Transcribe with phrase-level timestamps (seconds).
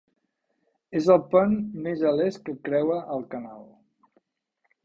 [0.99, 1.53] És el pont
[1.87, 3.65] més a l'est que creua el canal.